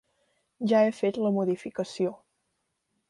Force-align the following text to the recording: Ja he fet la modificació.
Ja 0.71 0.79
he 0.87 0.95
fet 1.01 1.19
la 1.25 1.33
modificació. 1.37 2.15